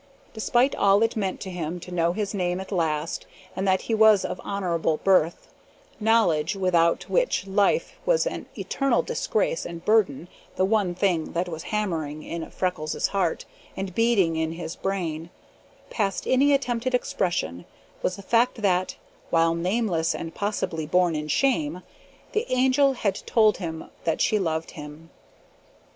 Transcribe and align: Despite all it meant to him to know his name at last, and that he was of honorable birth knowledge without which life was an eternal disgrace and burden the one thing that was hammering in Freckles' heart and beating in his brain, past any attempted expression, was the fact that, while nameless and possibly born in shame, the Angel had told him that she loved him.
Despite 0.33 0.73
all 0.73 1.03
it 1.03 1.15
meant 1.15 1.39
to 1.41 1.51
him 1.51 1.79
to 1.81 1.91
know 1.93 2.11
his 2.11 2.33
name 2.33 2.59
at 2.59 2.71
last, 2.71 3.27
and 3.55 3.67
that 3.67 3.81
he 3.83 3.93
was 3.93 4.25
of 4.25 4.41
honorable 4.43 4.97
birth 5.03 5.53
knowledge 5.99 6.55
without 6.55 7.07
which 7.07 7.45
life 7.45 7.91
was 8.03 8.25
an 8.25 8.47
eternal 8.57 9.03
disgrace 9.03 9.63
and 9.63 9.85
burden 9.85 10.27
the 10.55 10.65
one 10.65 10.95
thing 10.95 11.33
that 11.33 11.47
was 11.47 11.61
hammering 11.69 12.23
in 12.23 12.49
Freckles' 12.49 13.09
heart 13.09 13.45
and 13.77 13.93
beating 13.93 14.35
in 14.37 14.53
his 14.53 14.75
brain, 14.75 15.29
past 15.91 16.25
any 16.25 16.51
attempted 16.51 16.95
expression, 16.95 17.65
was 18.01 18.15
the 18.15 18.23
fact 18.23 18.63
that, 18.63 18.95
while 19.29 19.53
nameless 19.53 20.15
and 20.15 20.33
possibly 20.33 20.87
born 20.87 21.15
in 21.15 21.27
shame, 21.27 21.83
the 22.31 22.51
Angel 22.51 22.93
had 22.93 23.17
told 23.27 23.57
him 23.59 23.87
that 24.03 24.19
she 24.19 24.39
loved 24.39 24.71
him. 24.71 25.11